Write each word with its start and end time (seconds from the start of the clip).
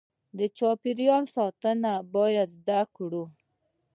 د 0.37 0.39
چاپیریال 0.57 1.23
ساتنه 1.35 1.93
باید 2.15 2.49
زده 2.57 2.81
کړو. 2.95 3.23